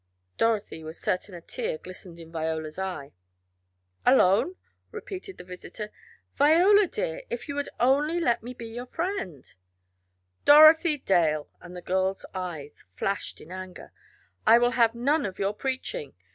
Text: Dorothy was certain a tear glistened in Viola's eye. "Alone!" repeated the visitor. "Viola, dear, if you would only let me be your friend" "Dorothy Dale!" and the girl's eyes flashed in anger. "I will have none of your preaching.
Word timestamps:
Dorothy 0.35 0.83
was 0.83 0.99
certain 0.99 1.35
a 1.35 1.41
tear 1.41 1.77
glistened 1.77 2.19
in 2.19 2.31
Viola's 2.31 2.79
eye. 2.79 3.13
"Alone!" 4.03 4.55
repeated 4.89 5.37
the 5.37 5.43
visitor. 5.43 5.91
"Viola, 6.35 6.87
dear, 6.87 7.21
if 7.29 7.47
you 7.47 7.53
would 7.53 7.69
only 7.79 8.19
let 8.19 8.41
me 8.41 8.55
be 8.55 8.65
your 8.65 8.87
friend" 8.87 9.53
"Dorothy 10.43 10.97
Dale!" 10.97 11.49
and 11.61 11.75
the 11.75 11.83
girl's 11.83 12.25
eyes 12.33 12.83
flashed 12.95 13.39
in 13.39 13.51
anger. 13.51 13.91
"I 14.47 14.57
will 14.57 14.71
have 14.71 14.95
none 14.95 15.23
of 15.23 15.37
your 15.37 15.53
preaching. 15.53 16.13